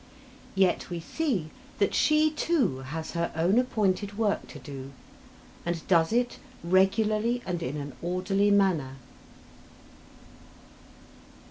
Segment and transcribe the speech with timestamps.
[0.55, 4.93] Yet we see that she, too, has her own appointed work to do,
[5.63, 8.95] and does it regularly and in an orderly manner.